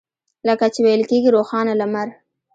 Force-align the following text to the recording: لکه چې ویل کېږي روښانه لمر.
لکه 0.47 0.65
چې 0.73 0.79
ویل 0.85 1.03
کېږي 1.09 1.29
روښانه 1.35 1.73
لمر. 1.81 2.07